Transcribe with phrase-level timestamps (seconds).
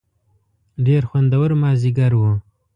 [0.85, 2.21] ډېر خوندور مازیګر و.